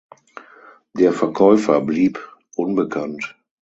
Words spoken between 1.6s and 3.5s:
blieb unbekannt.